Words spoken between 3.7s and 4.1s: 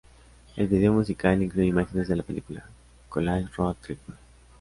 Trip".